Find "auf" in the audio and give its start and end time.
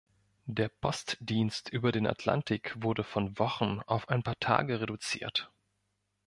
3.85-4.09